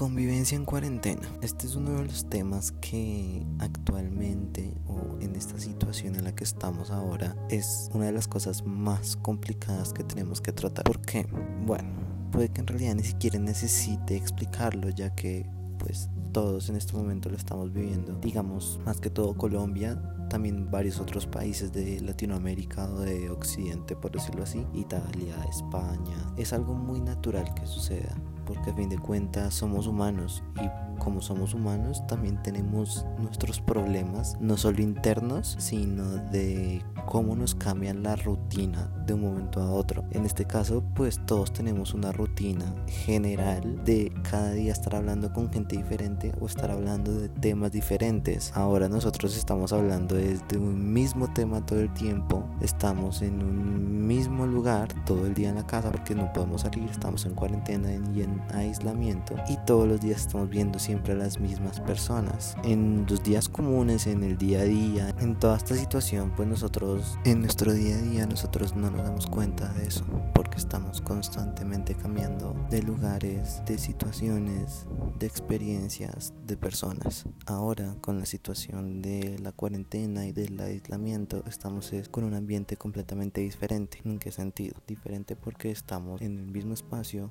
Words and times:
Convivencia 0.00 0.56
en 0.56 0.64
cuarentena. 0.64 1.28
Este 1.42 1.66
es 1.66 1.74
uno 1.74 1.90
de 1.90 2.06
los 2.06 2.24
temas 2.24 2.72
que 2.72 3.44
actualmente 3.58 4.72
o 4.86 5.18
en 5.20 5.36
esta 5.36 5.60
situación 5.60 6.14
en 6.14 6.24
la 6.24 6.34
que 6.34 6.42
estamos 6.42 6.90
ahora 6.90 7.36
es 7.50 7.90
una 7.92 8.06
de 8.06 8.12
las 8.12 8.26
cosas 8.26 8.64
más 8.64 9.16
complicadas 9.16 9.92
que 9.92 10.02
tenemos 10.02 10.40
que 10.40 10.52
tratar. 10.52 10.86
¿Por 10.86 11.02
qué? 11.02 11.26
Bueno, 11.66 11.90
puede 12.32 12.48
que 12.48 12.62
en 12.62 12.68
realidad 12.68 12.94
ni 12.94 13.02
siquiera 13.02 13.38
necesite 13.38 14.16
explicarlo 14.16 14.88
ya 14.88 15.14
que 15.14 15.44
pues 15.78 16.08
todos 16.32 16.70
en 16.70 16.76
este 16.76 16.94
momento 16.94 17.28
lo 17.28 17.36
estamos 17.36 17.70
viviendo. 17.70 18.14
Digamos, 18.20 18.80
más 18.86 19.02
que 19.02 19.10
todo 19.10 19.34
Colombia, 19.36 20.00
también 20.30 20.70
varios 20.70 20.98
otros 20.98 21.26
países 21.26 21.72
de 21.72 22.00
Latinoamérica 22.00 22.88
o 22.88 23.00
de 23.00 23.28
Occidente, 23.28 23.96
por 23.96 24.12
decirlo 24.12 24.44
así, 24.44 24.66
Italia, 24.72 25.36
España. 25.50 26.32
Es 26.38 26.54
algo 26.54 26.72
muy 26.72 27.02
natural 27.02 27.52
que 27.52 27.66
suceda 27.66 28.16
porque 28.52 28.70
a 28.70 28.74
fin 28.74 28.88
de 28.88 28.98
cuentas 28.98 29.54
somos 29.54 29.86
humanos 29.86 30.42
y 30.56 30.89
como 31.00 31.20
somos 31.20 31.54
humanos 31.54 32.06
también 32.06 32.40
tenemos 32.44 33.04
nuestros 33.18 33.60
problemas, 33.60 34.36
no 34.38 34.56
solo 34.56 34.80
internos, 34.80 35.56
sino 35.58 36.04
de 36.30 36.84
cómo 37.06 37.34
nos 37.34 37.56
cambian 37.56 38.04
la 38.04 38.14
rutina 38.14 38.88
de 39.04 39.14
un 39.14 39.22
momento 39.22 39.60
a 39.60 39.72
otro. 39.72 40.04
En 40.12 40.24
este 40.24 40.44
caso, 40.44 40.84
pues 40.94 41.18
todos 41.26 41.52
tenemos 41.52 41.94
una 41.94 42.12
rutina 42.12 42.72
general 42.86 43.84
de 43.84 44.12
cada 44.30 44.52
día 44.52 44.70
estar 44.70 44.94
hablando 44.94 45.32
con 45.32 45.50
gente 45.50 45.76
diferente 45.76 46.32
o 46.40 46.46
estar 46.46 46.70
hablando 46.70 47.12
de 47.12 47.28
temas 47.28 47.72
diferentes. 47.72 48.52
Ahora 48.54 48.88
nosotros 48.88 49.36
estamos 49.36 49.72
hablando 49.72 50.14
de 50.14 50.38
un 50.56 50.92
mismo 50.92 51.32
tema 51.32 51.64
todo 51.66 51.80
el 51.80 51.92
tiempo, 51.94 52.44
estamos 52.60 53.22
en 53.22 53.42
un 53.42 54.06
mismo 54.06 54.46
lugar 54.46 54.88
todo 55.04 55.26
el 55.26 55.34
día 55.34 55.48
en 55.48 55.56
la 55.56 55.66
casa 55.66 55.90
porque 55.90 56.14
no 56.14 56.32
podemos 56.32 56.62
salir, 56.62 56.88
estamos 56.90 57.24
en 57.26 57.34
cuarentena 57.34 57.90
y 57.92 58.22
en 58.22 58.40
aislamiento 58.52 59.34
y 59.48 59.56
todos 59.66 59.88
los 59.88 60.00
días 60.00 60.20
estamos 60.20 60.48
viendo 60.48 60.78
siempre 60.90 61.12
a 61.12 61.16
las 61.16 61.38
mismas 61.38 61.78
personas. 61.78 62.56
En 62.64 63.06
los 63.08 63.22
días 63.22 63.48
comunes, 63.48 64.08
en 64.08 64.24
el 64.24 64.36
día 64.36 64.62
a 64.62 64.64
día, 64.64 65.14
en 65.20 65.38
toda 65.38 65.56
esta 65.56 65.76
situación, 65.76 66.32
pues 66.34 66.48
nosotros 66.48 67.16
en 67.24 67.42
nuestro 67.42 67.72
día 67.72 67.94
a 67.94 68.00
día 68.00 68.26
nosotros 68.26 68.74
no 68.74 68.90
nos 68.90 69.04
damos 69.04 69.28
cuenta 69.28 69.72
de 69.74 69.86
eso 69.86 70.04
porque 70.34 70.58
estamos 70.58 71.00
constantemente 71.00 71.94
cambiando 71.94 72.56
de 72.70 72.82
lugares, 72.82 73.62
de 73.66 73.78
situaciones, 73.78 74.88
de 75.20 75.28
experiencias, 75.28 76.34
de 76.44 76.56
personas. 76.56 77.24
Ahora 77.46 77.94
con 78.00 78.18
la 78.18 78.26
situación 78.26 79.00
de 79.00 79.38
la 79.38 79.52
cuarentena 79.52 80.26
y 80.26 80.32
del 80.32 80.58
aislamiento 80.58 81.44
estamos 81.46 81.92
con 82.10 82.24
un 82.24 82.34
ambiente 82.34 82.76
completamente 82.76 83.42
diferente. 83.42 84.00
¿En 84.04 84.18
qué 84.18 84.32
sentido? 84.32 84.74
Diferente 84.88 85.36
porque 85.36 85.70
estamos 85.70 86.20
en 86.20 86.36
el 86.36 86.46
mismo 86.46 86.74
espacio 86.74 87.30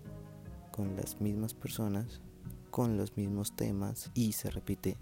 con 0.72 0.96
las 0.96 1.20
mismas 1.20 1.54
personas, 1.54 2.22
con 2.70 2.98
los 2.98 3.18
mismos 3.18 3.56
temas 3.56 4.12
y 4.14 4.34
se 4.34 4.50
repite 4.50 4.98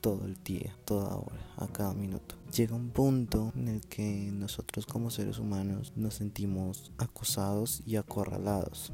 todo 0.00 0.24
el 0.26 0.36
día, 0.42 0.76
toda 0.84 1.14
hora, 1.16 1.54
a 1.56 1.68
cada 1.68 1.94
minuto. 1.94 2.34
Llega 2.54 2.74
un 2.74 2.90
punto 2.90 3.52
en 3.56 3.68
el 3.68 3.80
que 3.82 4.30
nosotros 4.32 4.84
como 4.84 5.10
seres 5.10 5.38
humanos 5.38 5.92
nos 5.96 6.14
sentimos 6.14 6.90
acosados 6.98 7.82
y 7.86 7.96
acorralados 7.96 8.92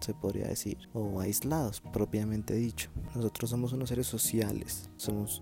se 0.00 0.14
podría 0.14 0.46
decir, 0.46 0.78
o 0.92 1.20
aislados 1.20 1.80
propiamente 1.92 2.54
dicho. 2.54 2.90
Nosotros 3.14 3.50
somos 3.50 3.72
unos 3.72 3.88
seres 3.88 4.06
sociales, 4.06 4.90
somos 4.96 5.40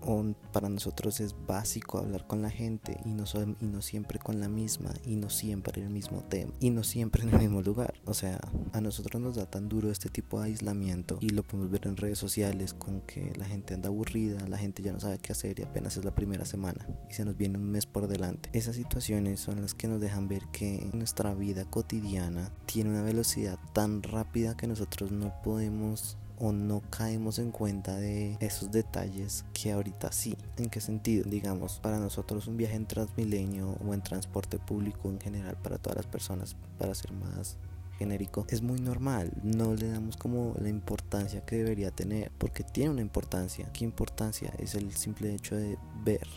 para 0.51 0.69
nosotros 0.69 1.19
es 1.19 1.35
básico 1.45 1.97
hablar 1.97 2.27
con 2.27 2.41
la 2.41 2.49
gente 2.49 2.99
y 3.05 3.09
no, 3.09 3.25
y 3.61 3.65
no 3.65 3.81
siempre 3.81 4.19
con 4.19 4.39
la 4.39 4.49
misma 4.49 4.93
y 5.05 5.15
no 5.15 5.29
siempre 5.29 5.81
el 5.81 5.89
mismo 5.89 6.23
tema 6.23 6.53
y 6.59 6.69
no 6.69 6.83
siempre 6.83 7.23
en 7.23 7.29
el 7.29 7.39
mismo 7.39 7.61
lugar. 7.61 7.95
O 8.05 8.13
sea, 8.13 8.39
a 8.73 8.81
nosotros 8.81 9.21
nos 9.21 9.35
da 9.35 9.45
tan 9.45 9.69
duro 9.69 9.91
este 9.91 10.09
tipo 10.09 10.39
de 10.39 10.47
aislamiento 10.47 11.17
y 11.21 11.29
lo 11.29 11.43
podemos 11.43 11.71
ver 11.71 11.87
en 11.87 11.97
redes 11.97 12.17
sociales 12.17 12.73
con 12.73 13.01
que 13.01 13.33
la 13.37 13.45
gente 13.45 13.73
anda 13.73 13.89
aburrida, 13.89 14.47
la 14.47 14.57
gente 14.57 14.81
ya 14.81 14.93
no 14.93 14.99
sabe 14.99 15.19
qué 15.19 15.31
hacer 15.31 15.59
y 15.59 15.63
apenas 15.63 15.97
es 15.97 16.05
la 16.05 16.15
primera 16.15 16.45
semana 16.45 16.87
y 17.09 17.13
se 17.13 17.25
nos 17.25 17.37
viene 17.37 17.57
un 17.57 17.69
mes 17.69 17.85
por 17.85 18.07
delante. 18.07 18.49
Esas 18.53 18.75
situaciones 18.75 19.39
son 19.39 19.61
las 19.61 19.73
que 19.73 19.87
nos 19.87 20.01
dejan 20.01 20.27
ver 20.27 20.43
que 20.51 20.89
nuestra 20.93 21.33
vida 21.33 21.65
cotidiana 21.65 22.51
tiene 22.65 22.89
una 22.89 23.03
velocidad 23.03 23.59
tan 23.73 24.03
rápida 24.03 24.46
que 24.55 24.67
nosotros 24.67 25.11
no 25.11 25.33
podemos 25.43 26.17
o 26.39 26.51
no 26.51 26.81
caemos 26.89 27.39
en 27.39 27.51
cuenta 27.51 27.95
de 27.95 28.37
esos 28.39 28.71
detalles 28.71 29.45
que 29.53 29.71
ahorita 29.71 30.11
sí. 30.11 30.37
¿En 30.57 30.69
qué 30.69 30.79
sentido? 30.81 31.27
Digamos, 31.29 31.79
para 31.79 31.99
nosotros 31.99 32.47
un 32.47 32.57
viaje 32.57 32.75
en 32.75 32.85
Transmilenio 32.85 33.77
o 33.85 33.93
en 33.93 34.01
transporte 34.01 34.59
público 34.59 35.09
en 35.09 35.19
general 35.19 35.57
para 35.61 35.77
todas 35.77 35.97
las 35.97 36.07
personas, 36.07 36.55
para 36.77 36.93
ser 36.93 37.11
más 37.13 37.57
genérico, 37.97 38.45
es 38.49 38.61
muy 38.61 38.79
normal. 38.79 39.31
No 39.43 39.73
le 39.73 39.89
damos 39.89 40.17
como 40.17 40.53
la 40.59 40.69
importancia 40.69 41.43
que 41.45 41.57
debería 41.57 41.91
tener, 41.91 42.31
porque 42.37 42.63
tiene 42.63 42.91
una 42.91 43.01
importancia. 43.01 43.69
¿Qué 43.73 43.83
importancia? 43.83 44.53
Es 44.59 44.75
el 44.75 44.93
simple 44.95 45.33
hecho 45.33 45.55
de 45.55 45.77
ver 46.03 46.27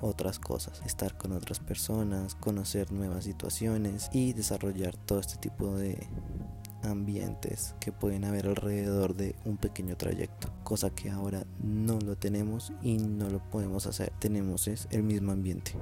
otras 0.00 0.38
cosas, 0.38 0.82
estar 0.84 1.16
con 1.16 1.32
otras 1.32 1.60
personas, 1.60 2.34
conocer 2.34 2.92
nuevas 2.92 3.24
situaciones 3.24 4.10
y 4.12 4.32
desarrollar 4.32 4.96
todo 4.96 5.20
este 5.20 5.36
tipo 5.36 5.76
de 5.76 5.96
ambientes 6.84 7.74
que 7.80 7.92
pueden 7.92 8.24
haber 8.24 8.46
alrededor 8.46 9.14
de 9.14 9.34
un 9.44 9.56
pequeño 9.56 9.96
trayecto, 9.96 10.52
cosa 10.62 10.90
que 10.90 11.10
ahora 11.10 11.44
no 11.62 11.98
lo 11.98 12.16
tenemos 12.16 12.72
y 12.82 12.98
no 12.98 13.28
lo 13.28 13.38
podemos 13.50 13.86
hacer. 13.86 14.12
Tenemos 14.18 14.68
es 14.68 14.88
el 14.90 15.02
mismo 15.02 15.32
ambiente 15.32 15.72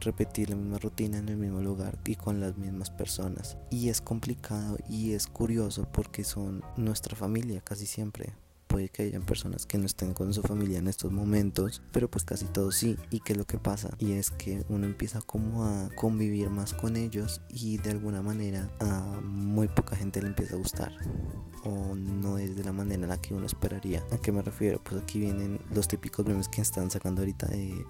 repetir 0.00 0.50
la 0.50 0.56
misma 0.56 0.78
rutina 0.78 1.18
en 1.18 1.28
el 1.28 1.36
mismo 1.36 1.60
lugar 1.60 1.98
y 2.04 2.16
con 2.16 2.40
las 2.40 2.56
mismas 2.56 2.90
personas. 2.90 3.56
Y 3.70 3.88
es 3.88 4.00
complicado 4.00 4.76
y 4.88 5.12
es 5.12 5.26
curioso 5.26 5.88
porque 5.90 6.24
son 6.24 6.62
nuestra 6.76 7.16
familia 7.16 7.60
casi 7.60 7.86
siempre 7.86 8.34
puede 8.76 8.90
que 8.90 9.04
hayan 9.04 9.22
personas 9.22 9.64
que 9.64 9.78
no 9.78 9.86
estén 9.86 10.12
con 10.12 10.34
su 10.34 10.42
familia 10.42 10.76
en 10.78 10.86
estos 10.86 11.10
momentos, 11.10 11.80
pero 11.92 12.10
pues 12.10 12.24
casi 12.24 12.44
todos 12.44 12.76
sí. 12.76 12.98
¿Y 13.10 13.20
qué 13.20 13.32
es 13.32 13.38
lo 13.38 13.46
que 13.46 13.56
pasa? 13.56 13.88
Y 13.98 14.12
es 14.12 14.30
que 14.30 14.66
uno 14.68 14.84
empieza 14.84 15.22
como 15.22 15.64
a 15.64 15.88
convivir 15.94 16.50
más 16.50 16.74
con 16.74 16.94
ellos 16.96 17.40
y 17.48 17.78
de 17.78 17.92
alguna 17.92 18.20
manera 18.20 18.68
a 18.80 19.00
muy 19.22 19.68
poca 19.68 19.96
gente 19.96 20.20
le 20.20 20.28
empieza 20.28 20.56
a 20.56 20.58
gustar. 20.58 20.92
O 21.64 21.94
no 21.94 22.36
es 22.36 22.54
de 22.54 22.64
la 22.64 22.74
manera 22.74 23.04
en 23.04 23.08
la 23.08 23.18
que 23.18 23.32
uno 23.32 23.46
esperaría. 23.46 24.04
¿A 24.10 24.18
qué 24.18 24.30
me 24.30 24.42
refiero? 24.42 24.78
Pues 24.84 25.02
aquí 25.02 25.20
vienen 25.20 25.58
los 25.74 25.88
típicos 25.88 26.26
memes 26.26 26.48
que 26.48 26.60
están 26.60 26.90
sacando 26.90 27.22
ahorita 27.22 27.46
de 27.46 27.82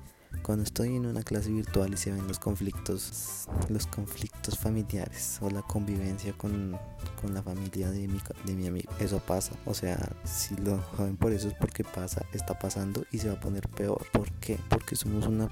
cuando 0.43 0.65
estoy 0.65 0.97
en 0.97 1.07
una 1.07 1.23
clase 1.23 1.51
virtual 1.51 1.93
y 1.95 1.97
se 1.97 2.13
ven 2.13 2.27
los 2.27 2.39
conflictos, 2.39 3.49
los 3.69 3.87
conflictos 3.87 4.59
familiares 4.59 5.39
o 5.41 5.51
la 5.51 5.63
convivencia 5.63 6.33
con, 6.33 6.79
con 7.21 7.35
la 7.35 7.43
familia 7.43 7.91
de 7.91 8.09
mi, 8.09 8.21
de 8.45 8.55
mi 8.55 8.67
amigo, 8.67 8.91
eso 9.01 9.19
pasa. 9.21 9.53
O 9.65 9.75
sea, 9.75 9.99
si 10.25 10.57
lo 10.57 10.79
joden 10.97 11.17
por 11.17 11.33
eso 11.33 11.49
es 11.49 11.55
porque 11.55 11.85
pasa, 11.85 12.25
está 12.33 12.59
pasando 12.59 13.05
y 13.11 13.19
se 13.19 13.29
va 13.29 13.35
a 13.35 13.41
poner 13.41 13.69
peor. 13.69 14.07
¿Por 14.13 14.31
qué? 14.33 14.59
Porque 14.69 14.97
somos 14.97 15.27
una 15.27 15.49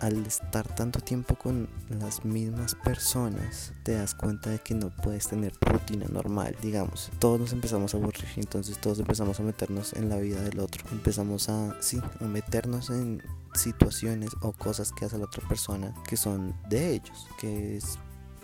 al 0.00 0.26
estar 0.26 0.66
tanto 0.74 1.00
tiempo 1.00 1.34
con 1.34 1.68
las 1.88 2.24
mismas 2.24 2.74
personas, 2.74 3.72
te 3.82 3.92
das 3.92 4.14
cuenta 4.14 4.50
de 4.50 4.58
que 4.58 4.74
no 4.74 4.90
puedes 4.90 5.28
tener 5.28 5.52
rutina 5.60 6.06
normal, 6.08 6.54
digamos. 6.62 7.10
Todos 7.18 7.40
nos 7.40 7.52
empezamos 7.52 7.94
a 7.94 7.96
aburrir, 7.96 8.28
entonces 8.36 8.78
todos 8.78 8.98
empezamos 9.00 9.40
a 9.40 9.42
meternos 9.42 9.92
en 9.94 10.08
la 10.08 10.16
vida 10.16 10.42
del 10.42 10.60
otro. 10.60 10.84
Empezamos 10.92 11.48
a, 11.48 11.76
sí, 11.80 12.00
a 12.20 12.24
meternos 12.24 12.90
en 12.90 13.22
situaciones 13.58 14.30
o 14.40 14.52
cosas 14.52 14.92
que 14.92 15.04
hace 15.04 15.18
la 15.18 15.24
otra 15.24 15.46
persona 15.48 15.94
que 16.08 16.16
son 16.16 16.54
de 16.68 16.94
ellos, 16.94 17.26
que 17.40 17.76
es 17.76 17.98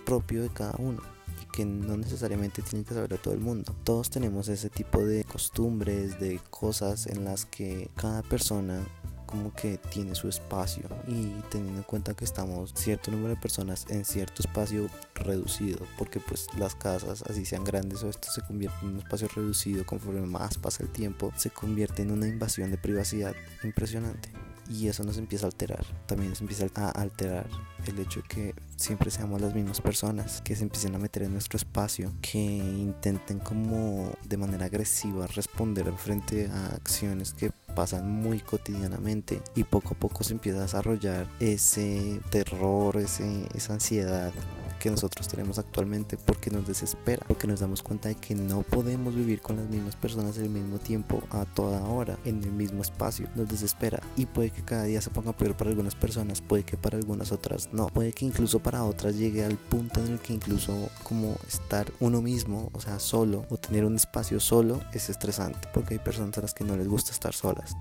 propio 0.05 0.43
de 0.43 0.50
cada 0.50 0.75
uno 0.78 1.02
y 1.43 1.46
que 1.46 1.64
no 1.64 1.96
necesariamente 1.96 2.62
tiene 2.62 2.84
que 2.84 2.94
saber 2.94 3.16
todo 3.19 3.34
el 3.34 3.40
mundo. 3.40 3.75
Todos 3.84 4.11
tenemos 4.11 4.49
ese 4.49 4.70
tipo 4.70 5.05
de 5.05 5.25
costumbres, 5.25 6.20
de 6.20 6.40
cosas 6.50 7.06
en 7.06 7.25
las 7.25 7.46
que 7.46 7.90
cada 7.96 8.22
persona 8.22 8.84
como 9.26 9.52
que 9.52 9.78
tiene 9.78 10.14
su 10.14 10.28
espacio 10.28 10.88
y 11.08 11.26
teniendo 11.50 11.78
en 11.78 11.82
cuenta 11.82 12.14
que 12.14 12.25
estamos 12.25 12.72
cierto 12.75 13.10
número 13.10 13.31
de 13.31 13.37
personas 13.37 13.84
en 13.88 14.05
cierto 14.05 14.43
espacio 14.43 14.88
reducido 15.14 15.84
porque 15.99 16.20
pues 16.20 16.46
las 16.56 16.76
casas 16.76 17.25
así 17.28 17.44
sean 17.44 17.64
grandes 17.64 18.05
o 18.05 18.10
esto 18.10 18.31
se 18.31 18.43
convierte 18.43 18.76
en 18.82 18.93
un 18.93 18.99
espacio 18.99 19.26
reducido 19.34 19.84
conforme 19.84 20.20
más 20.20 20.56
pasa 20.58 20.84
el 20.84 20.90
tiempo 20.90 21.32
se 21.37 21.50
convierte 21.50 22.02
en 22.02 22.12
una 22.12 22.28
invasión 22.28 22.70
de 22.70 22.78
privacidad 22.78 23.34
impresionante 23.64 24.28
y 24.69 24.88
eso 24.88 25.05
nos 25.05 25.19
empieza 25.19 25.46
a 25.46 25.49
alterar. 25.49 25.84
También 26.06 26.34
se 26.34 26.44
empieza 26.44 26.66
a 26.75 26.90
alterar 26.90 27.46
el 27.87 27.99
hecho 27.99 28.22
de 28.22 28.28
que 28.28 28.55
siempre 28.76 29.11
seamos 29.11 29.40
las 29.40 29.55
mismas 29.55 29.81
personas, 29.81 30.40
que 30.43 30.56
se 30.56 30.62
empiecen 30.62 30.94
a 30.94 30.99
meter 30.99 31.25
en 31.25 31.32
nuestro 31.32 31.56
espacio, 31.56 32.12
que 32.20 32.38
intenten 32.38 33.38
como 33.38 34.12
de 34.26 34.37
manera 34.37 34.66
agresiva 34.66 35.26
responder 35.26 35.93
frente 35.96 36.49
a 36.49 36.75
acciones 36.75 37.34
que 37.34 37.50
pasan 37.75 38.11
muy 38.11 38.40
cotidianamente 38.40 39.43
y 39.55 39.64
poco 39.64 39.94
a 39.94 39.99
poco 39.99 40.25
se 40.25 40.32
empieza 40.32 40.58
a 40.58 40.62
desarrollar 40.62 41.28
ese 41.40 42.20
terror, 42.31 42.96
ese, 42.96 43.46
esa 43.55 43.75
ansiedad 43.75 44.32
que 44.79 44.91
nosotros 44.91 45.29
tenemos 45.29 45.59
actualmente 45.59 46.17
porque 46.17 46.50
nos 46.50 46.67
desespera, 46.67 47.25
porque 47.26 47.47
nos 47.47 47.61
damos 47.61 47.82
cuenta 47.82 48.09
de 48.09 48.15
que 48.15 48.35
no 48.35 48.62
podemos 48.62 49.15
vivir 49.15 49.41
con 49.41 49.56
las 49.56 49.69
mismas 49.69 49.97
personas 49.97 50.38
al 50.38 50.50
mismo 50.50 50.79
tiempo, 50.79 51.23
a 51.31 51.44
toda 51.44 51.82
hora, 51.85 52.19
en 52.25 52.43
el 52.43 52.53
mismo 52.53 52.82
espacio. 52.82 53.29
Nos 53.35 53.49
desespera 53.49 54.03
y 54.17 54.26
puede 54.26 54.50
que 54.50 54.65
cada 54.65 54.85
día 54.85 55.00
se 55.00 55.11
ponga 55.11 55.32
peor 55.32 55.56
para 55.56 55.71
algunas 55.71 55.94
personas, 55.94 56.41
puede 56.41 56.65
que 56.65 56.76
para 56.76 56.97
algunas 56.97 57.32
otras 57.32 57.69
no, 57.73 57.87
puede 57.87 58.12
que 58.12 58.25
incluso 58.25 58.61
para 58.61 58.85
otras 58.85 59.17
llegue 59.17 59.44
al 59.44 59.56
punto 59.56 60.00
en 60.00 60.12
el 60.12 60.19
que 60.19 60.32
incluso 60.32 60.88
como 61.03 61.37
estar 61.49 61.91
uno 62.00 62.20
mismo, 62.23 62.70
o 62.73 62.81
sea, 62.81 62.99
solo 62.99 63.47
o 63.50 63.56
tener 63.56 63.85
un 63.85 63.97
espacio 63.97 64.41
solo 64.41 64.81
es 64.93 65.09
estresante 65.09 65.69
porque 65.73 65.94
hay 65.94 66.00
personas 66.00 66.37
a 66.38 66.43
las 66.43 66.55
que 66.55 66.65
no 66.65 66.77
les 66.77 66.88
gusta 66.88 67.12
estar 67.12 67.35
solas. 67.35 67.77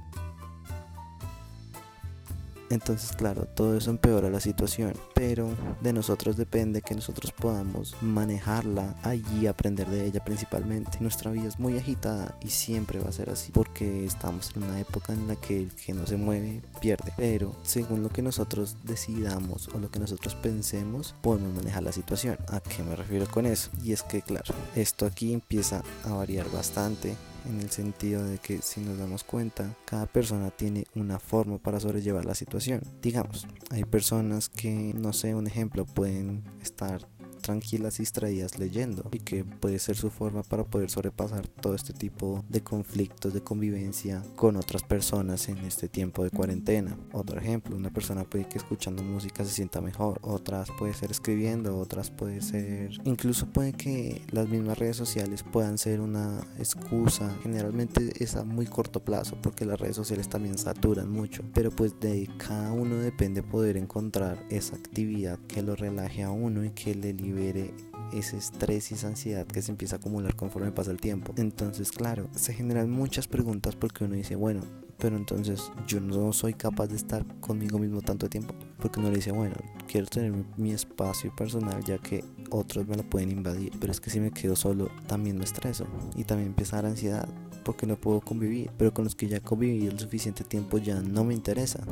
Entonces, 2.74 3.12
claro, 3.16 3.46
todo 3.46 3.78
eso 3.78 3.92
empeora 3.92 4.31
la 4.31 4.40
situación, 4.40 4.94
pero 5.14 5.48
de 5.81 5.94
nosotros 5.94 6.38
depende 6.38 6.81
que 6.81 6.96
nosotros 6.96 7.31
podamos 7.31 7.96
manejarla 8.02 8.96
allí, 9.04 9.46
aprender 9.46 9.88
de 9.88 10.08
ella 10.08 10.24
principalmente. 10.24 10.98
Nuestra 11.00 11.30
vida 11.30 11.48
es 11.48 11.60
muy 11.60 11.78
agitada 11.78 12.36
y 12.42 12.50
siempre 12.50 13.00
va 13.00 13.10
a 13.10 13.12
ser 13.12 13.30
así, 13.30 13.52
porque 13.52 14.06
estamos 14.06 14.56
en 14.56 14.64
una 14.64 14.80
época 14.80 15.14
en 15.14 15.28
la 15.28 15.36
que 15.36 15.60
el 15.60 15.75
que 15.75 15.94
no 15.94 16.08
se 16.08 16.18
mueve 16.18 16.64
pierde. 16.81 17.14
Pero 17.16 17.56
según 17.62 18.02
lo 18.02 18.10
que 18.10 18.24
nosotros 18.24 18.75
decidamos 18.84 19.68
o 19.68 19.78
lo 19.78 19.92
que 19.92 20.00
nosotros 20.00 20.34
pensemos, 20.34 21.14
podemos 21.22 21.54
manejar 21.54 21.84
la 21.84 21.92
situación. 21.92 22.40
¿A 22.48 22.60
qué 22.60 22.81
me 22.81 22.96
refiero 22.96 23.28
con 23.28 23.46
eso? 23.46 23.70
Y 23.84 23.92
es 23.92 24.02
que, 24.02 24.24
claro, 24.24 24.52
esto 24.75 25.06
aquí 25.06 25.31
empieza 25.31 25.84
a 26.06 26.14
variar 26.14 26.50
bastante 26.50 27.16
en 27.45 27.60
el 27.60 27.69
sentido 27.69 28.24
de 28.24 28.38
que 28.38 28.62
si 28.62 28.81
nos 28.81 28.98
damos 28.98 29.24
cuenta, 29.24 29.75
cada 29.86 30.06
persona 30.06 30.51
tiene 30.51 30.86
una 30.95 31.19
forma 31.19 31.57
para 31.57 31.80
sobrellevar 31.80 32.25
la 32.25 32.36
situación. 32.36 32.81
Digamos, 33.01 33.48
hay 33.69 33.84
personas 33.86 34.50
que, 34.50 34.94
no 34.95 35.13
sé, 35.13 35.36
un 35.36 35.48
ejemplo, 35.48 35.86
pueden 35.86 36.44
estar 36.62 37.07
tranquilas 37.44 38.00
y 38.00 38.04
distraídas 38.04 38.57
leyendo 38.57 39.07
y 39.12 39.19
que 39.19 39.44
puede 39.44 39.78
ser 39.78 39.95
su 39.95 40.10
forma 40.10 40.42
para 40.42 40.63
poder 40.63 40.90
sobrepasar 40.90 41.48
todo 41.48 41.75
este 41.75 41.94
tipo 41.94 42.44
de 42.50 42.62
conflictos 42.62 43.34
de 43.34 43.42
convivencia 43.42 44.24
con 44.36 44.56
otras 44.56 44.81
personas 44.81 45.50
en 45.50 45.60
este 45.60 45.88
tiempo 45.88 46.24
de 46.24 46.31
cuarentena. 46.31 46.98
Otro 47.12 47.40
ejemplo, 47.40 47.75
una 47.75 47.92
persona 47.92 48.24
puede 48.24 48.48
que 48.48 48.57
escuchando 48.57 49.04
música 49.04 49.44
se 49.44 49.51
sienta 49.51 49.81
mejor, 49.81 50.19
otras 50.24 50.69
puede 50.80 50.94
ser 50.94 51.12
escribiendo, 51.12 51.78
otras 51.78 52.10
puede 52.10 52.42
ser 52.42 53.00
incluso 53.04 53.46
puede 53.48 53.74
que 53.74 54.22
las 54.31 54.48
mismas 54.48 54.80
redes 54.80 54.98
sociales 54.98 55.44
puedan 55.44 55.78
ser 55.78 56.01
una 56.01 56.39
excusa, 56.57 57.36
generalmente 57.44 58.12
es 58.24 58.36
a 58.36 58.44
muy 58.44 58.66
corto 58.66 59.01
plazo 59.01 59.38
porque 59.42 59.66
las 59.66 59.80
redes 59.80 59.98
sociales 59.98 60.30
también 60.30 60.57
saturan 60.57 61.10
mucho, 61.10 61.44
pero 61.54 61.69
pues 61.69 62.00
de 62.00 62.30
cada 62.38 62.72
uno 62.72 62.96
depende 62.96 63.44
poder 63.44 63.75
encontrar 63.78 64.44
esa 64.50 64.75
actividad 64.75 65.38
que 65.48 65.62
lo 65.62 65.75
relaje 65.75 66.24
a 66.24 66.31
uno 66.31 66.63
y 66.63 66.69
que 66.69 66.96
le 66.96 67.13
libere 67.13 67.32
libere 67.33 67.74
ese 68.13 68.38
estrés 68.38 68.91
y 68.91 68.95
esa 68.95 69.07
ansiedad 69.07 69.45
que 69.45 69.62
se 69.62 69.71
empieza 69.71 69.95
a 69.95 70.00
acumular 70.00 70.35
conforme 70.35 70.71
pasa 70.71 70.91
el 70.91 71.00
tiempo. 71.00 71.33
Entonces, 71.38 71.91
claro, 71.91 72.30
se 72.35 72.53
generan 72.53 72.89
muchas 72.89 73.27
preguntas 73.27 73.75
porque 73.75 74.03
uno 74.03 74.15
dice, 74.15 74.35
bueno, 74.35 74.62
pero 74.97 75.18
entonces 75.18 75.71
yo 75.88 76.00
no 76.00 76.31
soy 76.31 76.53
capaz 76.53 76.88
de 76.88 76.95
estar 76.95 77.25
conmigo 77.39 77.80
mismo 77.80 78.01
tanto 78.01 78.30
tiempo. 78.30 78.53
Porque 78.80 79.00
uno 79.00 79.09
le 79.09 79.18
dice, 79.18 79.31
bueno, 79.31 79.56
quiero 79.88 80.07
tener 80.07 80.33
mi 80.57 80.71
espacio 80.71 81.35
personal 81.35 81.83
ya 81.83 81.97
que 81.97 82.24
otros 82.50 82.88
me 82.88 82.95
lo 82.95 83.03
pueden 83.03 83.31
invadir. 83.31 83.71
Pero 83.79 83.91
es 83.91 84.00
que 84.00 84.09
si 84.09 84.19
me 84.19 84.31
quedo 84.31 84.56
solo, 84.56 84.89
también 85.07 85.38
me 85.38 85.44
estreso 85.44 85.88
y 86.15 86.24
también 86.24 86.50
empieza 86.50 86.77
a 86.77 86.81
dar 86.81 86.91
ansiedad 86.91 87.27
porque 87.65 87.88
no 87.88 87.97
puedo 87.97 88.21
convivir. 88.21 88.69
Pero 88.77 88.94
con 88.94 89.06
los 89.06 89.15
que 89.15 89.27
ya 89.27 89.39
conviví 89.39 89.88
el 89.88 90.00
suficiente 90.00 90.44
tiempo 90.44 90.77
ya 90.77 91.01
no 91.01 91.24
me 91.24 91.33
interesa. 91.33 91.83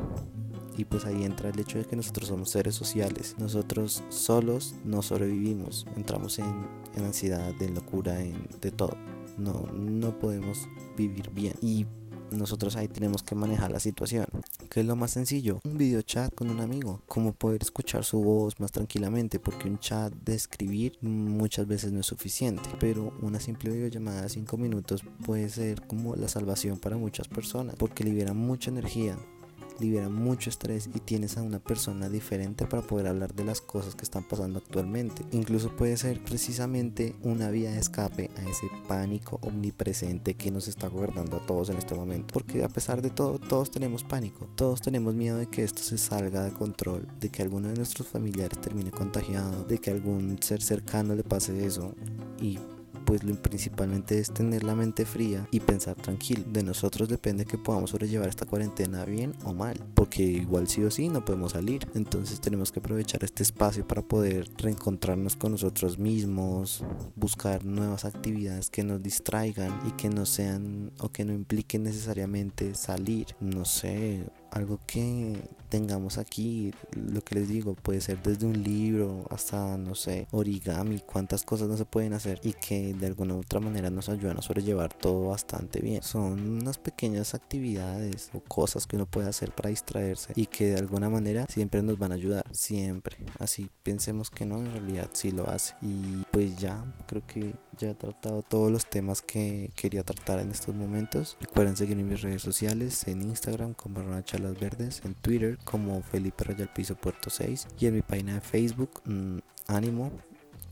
Y 0.81 0.85
pues 0.85 1.05
ahí 1.05 1.23
entra 1.25 1.49
el 1.49 1.59
hecho 1.59 1.77
de 1.77 1.85
que 1.85 1.95
nosotros 1.95 2.29
somos 2.29 2.49
seres 2.49 2.73
sociales. 2.73 3.35
Nosotros 3.37 4.01
solos 4.09 4.73
no 4.83 5.03
sobrevivimos. 5.03 5.85
Entramos 5.95 6.39
en, 6.39 6.65
ansiedad, 6.97 7.53
en 7.61 7.75
locura, 7.75 8.19
en 8.19 8.47
de 8.59 8.71
todo. 8.71 8.97
No, 9.37 9.67
no 9.75 10.17
podemos 10.17 10.67
vivir 10.97 11.29
bien. 11.29 11.53
Y 11.61 11.85
nosotros 12.31 12.75
ahí 12.77 12.87
tenemos 12.87 13.21
que 13.21 13.35
manejar 13.35 13.69
la 13.69 13.79
situación. 13.79 14.25
que 14.71 14.79
es 14.79 14.85
lo 14.87 14.95
más 14.95 15.11
sencillo? 15.11 15.59
Un 15.65 15.77
video 15.77 16.01
chat 16.01 16.33
con 16.33 16.49
un 16.49 16.61
amigo. 16.61 17.03
Como 17.07 17.33
poder 17.33 17.61
escuchar 17.61 18.03
su 18.03 18.19
voz 18.19 18.59
más 18.59 18.71
tranquilamente. 18.71 19.39
Porque 19.39 19.69
un 19.69 19.77
chat 19.77 20.11
de 20.11 20.33
escribir 20.33 20.97
muchas 21.01 21.67
veces 21.67 21.91
no 21.91 21.99
es 21.99 22.07
suficiente. 22.07 22.67
Pero 22.79 23.13
una 23.21 23.39
simple 23.39 23.69
videollamada 23.69 24.23
de 24.23 24.29
5 24.29 24.57
minutos 24.57 25.03
puede 25.23 25.47
ser 25.49 25.85
como 25.85 26.15
la 26.15 26.27
salvación 26.27 26.79
para 26.79 26.97
muchas 26.97 27.27
personas. 27.27 27.75
Porque 27.75 28.03
libera 28.03 28.33
mucha 28.33 28.71
energía 28.71 29.15
libera 29.81 30.09
mucho 30.09 30.49
estrés 30.49 30.89
y 30.93 30.99
tienes 30.99 31.37
a 31.37 31.41
una 31.41 31.59
persona 31.59 32.07
diferente 32.07 32.65
para 32.65 32.83
poder 32.83 33.07
hablar 33.07 33.33
de 33.33 33.43
las 33.43 33.59
cosas 33.59 33.95
que 33.95 34.03
están 34.03 34.23
pasando 34.23 34.59
actualmente. 34.59 35.23
Incluso 35.31 35.75
puede 35.75 35.97
ser 35.97 36.23
precisamente 36.23 37.15
una 37.23 37.49
vía 37.49 37.71
de 37.71 37.79
escape 37.79 38.29
a 38.37 38.49
ese 38.49 38.67
pánico 38.87 39.39
omnipresente 39.41 40.35
que 40.35 40.51
nos 40.51 40.67
está 40.67 40.87
gobernando 40.87 41.37
a 41.37 41.45
todos 41.45 41.69
en 41.69 41.77
este 41.77 41.95
momento. 41.95 42.33
Porque 42.33 42.63
a 42.63 42.69
pesar 42.69 43.01
de 43.01 43.09
todo, 43.09 43.39
todos 43.39 43.71
tenemos 43.71 44.03
pánico, 44.03 44.47
todos 44.55 44.81
tenemos 44.81 45.15
miedo 45.15 45.37
de 45.37 45.47
que 45.47 45.63
esto 45.63 45.81
se 45.81 45.97
salga 45.97 46.43
de 46.43 46.51
control, 46.51 47.07
de 47.19 47.29
que 47.29 47.41
alguno 47.41 47.69
de 47.69 47.75
nuestros 47.75 48.07
familiares 48.07 48.61
termine 48.61 48.91
contagiado, 48.91 49.63
de 49.63 49.79
que 49.79 49.91
algún 49.91 50.37
ser 50.41 50.61
cercano 50.61 51.15
le 51.15 51.23
pase 51.23 51.65
eso. 51.65 51.95
Y 52.39 52.59
pues 53.11 53.25
lo 53.25 53.35
principalmente 53.35 54.19
es 54.19 54.31
tener 54.31 54.63
la 54.63 54.73
mente 54.73 55.05
fría 55.05 55.45
y 55.51 55.59
pensar 55.59 55.97
tranquilo. 55.97 56.45
De 56.47 56.63
nosotros 56.63 57.09
depende 57.09 57.43
que 57.43 57.57
podamos 57.57 57.89
sobrellevar 57.89 58.29
esta 58.29 58.45
cuarentena 58.45 59.03
bien 59.03 59.33
o 59.43 59.53
mal, 59.53 59.77
porque 59.95 60.23
igual 60.23 60.69
sí 60.69 60.81
o 60.81 60.89
sí 60.89 61.09
no 61.09 61.25
podemos 61.25 61.51
salir. 61.51 61.85
Entonces 61.93 62.39
tenemos 62.39 62.71
que 62.71 62.79
aprovechar 62.79 63.21
este 63.25 63.43
espacio 63.43 63.85
para 63.85 64.01
poder 64.01 64.47
reencontrarnos 64.57 65.35
con 65.35 65.51
nosotros 65.51 65.99
mismos, 65.99 66.85
buscar 67.17 67.65
nuevas 67.65 68.05
actividades 68.05 68.69
que 68.69 68.85
nos 68.85 69.03
distraigan 69.03 69.77
y 69.85 69.91
que 69.91 70.07
no 70.07 70.25
sean 70.25 70.93
o 70.99 71.09
que 71.09 71.25
no 71.25 71.33
impliquen 71.33 71.83
necesariamente 71.83 72.75
salir. 72.75 73.27
No 73.41 73.65
sé, 73.65 74.23
algo 74.51 74.79
que 74.85 75.41
tengamos 75.69 76.17
aquí, 76.17 76.73
lo 76.93 77.21
que 77.21 77.35
les 77.35 77.47
digo, 77.47 77.75
puede 77.75 78.01
ser 78.01 78.21
desde 78.21 78.45
un 78.45 78.61
libro 78.61 79.25
hasta, 79.29 79.77
no 79.77 79.95
sé, 79.95 80.27
origami, 80.31 80.99
cuántas 80.99 81.43
cosas 81.43 81.69
no 81.69 81.77
se 81.77 81.85
pueden 81.85 82.13
hacer 82.13 82.41
y 82.43 82.53
que 82.53 82.93
de 82.93 83.07
alguna 83.07 83.35
u 83.35 83.39
otra 83.39 83.61
manera 83.61 83.89
nos 83.89 84.09
ayudan 84.09 84.37
a 84.37 84.41
sobrellevar 84.41 84.93
todo 84.93 85.29
bastante 85.29 85.79
bien. 85.79 86.03
Son 86.03 86.33
unas 86.61 86.77
pequeñas 86.77 87.33
actividades 87.33 88.29
o 88.33 88.41
cosas 88.41 88.85
que 88.85 88.97
uno 88.97 89.05
puede 89.05 89.29
hacer 89.29 89.51
para 89.51 89.69
distraerse 89.69 90.33
y 90.35 90.47
que 90.47 90.67
de 90.67 90.79
alguna 90.79 91.09
manera 91.09 91.45
siempre 91.47 91.81
nos 91.81 91.97
van 91.97 92.11
a 92.11 92.15
ayudar, 92.15 92.45
siempre. 92.51 93.17
Así 93.39 93.69
pensemos 93.83 94.29
que 94.29 94.45
no, 94.45 94.57
en 94.57 94.71
realidad 94.73 95.09
sí 95.13 95.31
lo 95.31 95.49
hace. 95.49 95.75
Y 95.81 96.23
pues 96.31 96.57
ya, 96.57 96.83
creo 97.07 97.25
que 97.25 97.53
ya 97.77 97.89
he 97.89 97.95
tratado 97.95 98.41
todos 98.41 98.71
los 98.71 98.85
temas 98.85 99.21
que 99.21 99.71
quería 99.75 100.03
tratar 100.03 100.39
en 100.39 100.51
estos 100.51 100.75
momentos. 100.75 101.37
Recuerden 101.39 101.75
seguirme 101.75 102.03
en 102.03 102.09
mis 102.09 102.21
redes 102.21 102.41
sociales, 102.41 103.07
en 103.07 103.21
Instagram 103.21 103.73
como 103.73 104.21
Charlas 104.21 104.59
Verdes, 104.59 105.01
en 105.05 105.13
Twitter 105.15 105.57
como 105.63 106.01
Felipe 106.03 106.43
Rayal 106.43 106.71
Piso 106.73 106.95
Puerto 106.95 107.29
6 107.29 107.67
y 107.79 107.87
en 107.87 107.95
mi 107.95 108.01
página 108.01 108.35
de 108.35 108.41
Facebook, 108.41 109.01
mm, 109.05 109.39
Ánimo. 109.67 110.11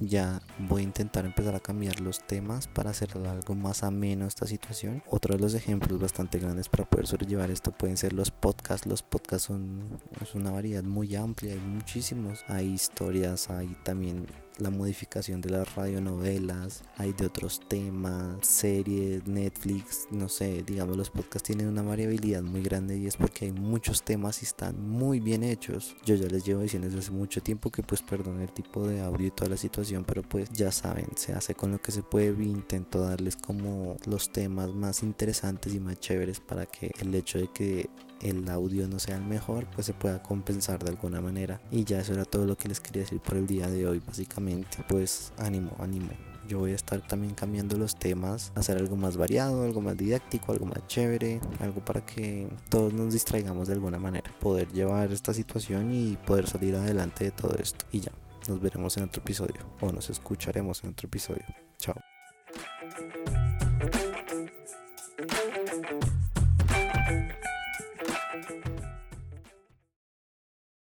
Ya 0.01 0.41
voy 0.57 0.81
a 0.81 0.85
intentar 0.85 1.25
empezar 1.25 1.55
a 1.55 1.59
cambiar 1.59 1.99
los 1.99 2.25
temas 2.25 2.67
para 2.67 2.91
hacer 2.91 3.09
algo 3.17 3.53
más 3.53 3.83
ameno 3.83 4.27
esta 4.27 4.47
situación. 4.47 5.03
Otro 5.09 5.35
de 5.35 5.41
los 5.41 5.53
ejemplos 5.55 5.99
bastante 5.99 6.39
grandes 6.39 6.69
para 6.69 6.85
poder 6.85 7.05
sobrellevar 7.05 7.51
esto 7.51 7.71
pueden 7.71 7.97
ser 7.97 8.13
los 8.13 8.31
podcasts. 8.31 8.87
Los 8.87 9.03
podcasts 9.03 9.47
son 9.47 9.99
una 10.35 10.51
variedad 10.51 10.83
muy 10.83 11.17
amplia, 11.17 11.51
hay 11.51 11.59
muchísimos. 11.59 12.45
Hay 12.47 12.67
historias, 12.67 13.49
hay 13.49 13.75
también 13.83 14.25
la 14.59 14.69
modificación 14.69 15.41
de 15.41 15.49
las 15.49 15.75
radionovelas, 15.75 16.83
hay 16.97 17.13
de 17.13 17.25
otros 17.25 17.61
temas, 17.67 18.45
series, 18.45 19.27
Netflix, 19.27 20.07
no 20.11 20.29
sé, 20.29 20.63
digamos 20.63 20.97
los 20.97 21.09
podcasts 21.09 21.47
tienen 21.47 21.67
una 21.67 21.81
variabilidad 21.81 22.41
muy 22.41 22.61
grande 22.61 22.97
y 22.97 23.07
es 23.07 23.17
porque 23.17 23.45
hay 23.45 23.51
muchos 23.51 24.03
temas 24.03 24.41
y 24.41 24.45
están 24.45 24.87
muy 24.87 25.19
bien 25.19 25.43
hechos. 25.43 25.95
Yo 26.05 26.15
ya 26.15 26.27
les 26.27 26.45
llevo 26.45 26.61
diciendo 26.61 26.87
desde 26.87 26.99
hace 26.99 27.11
mucho 27.11 27.41
tiempo 27.41 27.71
que 27.71 27.83
pues 27.83 28.01
perdón 28.01 28.41
el 28.41 28.51
tipo 28.51 28.87
de 28.87 29.01
audio 29.01 29.27
y 29.27 29.31
toda 29.31 29.49
la 29.49 29.57
situación, 29.57 30.03
pero 30.05 30.23
pues 30.23 30.49
ya 30.51 30.71
saben, 30.71 31.07
se 31.15 31.33
hace 31.33 31.55
con 31.55 31.71
lo 31.71 31.81
que 31.81 31.91
se 31.91 32.03
puede 32.03 32.29
y 32.43 32.47
intento 32.47 33.01
darles 33.01 33.35
como 33.35 33.97
los 34.05 34.31
temas 34.31 34.73
más 34.73 35.03
interesantes 35.03 35.73
y 35.73 35.79
más 35.79 35.99
chéveres 35.99 36.39
para 36.39 36.65
que 36.65 36.91
el 36.99 37.13
hecho 37.15 37.39
de 37.39 37.47
que 37.51 37.89
el 38.21 38.49
audio 38.49 38.87
no 38.87 38.99
sea 38.99 39.15
el 39.15 39.23
mejor, 39.23 39.67
pues 39.73 39.87
se 39.87 39.93
pueda 39.93 40.21
compensar 40.21 40.83
de 40.83 40.89
alguna 40.89 41.21
manera. 41.21 41.61
Y 41.71 41.83
ya 41.83 41.99
eso 41.99 42.13
era 42.13 42.25
todo 42.25 42.45
lo 42.45 42.57
que 42.57 42.67
les 42.67 42.79
quería 42.79 43.03
decir 43.03 43.19
por 43.19 43.37
el 43.37 43.47
día 43.47 43.67
de 43.67 43.87
hoy, 43.87 44.01
básicamente. 44.05 44.48
Pues 44.87 45.33
ánimo, 45.37 45.75
ánimo. 45.79 46.09
Yo 46.47 46.57
voy 46.57 46.71
a 46.71 46.75
estar 46.75 46.99
también 47.01 47.35
cambiando 47.35 47.77
los 47.77 47.95
temas, 47.95 48.51
hacer 48.55 48.77
algo 48.77 48.95
más 48.95 49.17
variado, 49.17 49.63
algo 49.63 49.81
más 49.81 49.95
didáctico, 49.95 50.51
algo 50.51 50.65
más 50.65 50.87
chévere, 50.87 51.39
algo 51.59 51.85
para 51.85 52.03
que 52.03 52.49
todos 52.69 52.91
nos 52.91 53.13
distraigamos 53.13 53.67
de 53.67 53.75
alguna 53.75 53.99
manera, 53.99 54.31
poder 54.39 54.67
llevar 54.71 55.11
esta 55.11 55.31
situación 55.31 55.93
y 55.93 56.17
poder 56.25 56.47
salir 56.47 56.75
adelante 56.75 57.25
de 57.25 57.31
todo 57.31 57.55
esto. 57.59 57.85
Y 57.91 57.99
ya, 57.99 58.11
nos 58.47 58.59
veremos 58.59 58.97
en 58.97 59.03
otro 59.03 59.21
episodio 59.21 59.61
o 59.79 59.91
nos 59.91 60.09
escucharemos 60.09 60.83
en 60.83 60.89
otro 60.89 61.05
episodio. 61.05 61.45
Chao. 61.77 62.08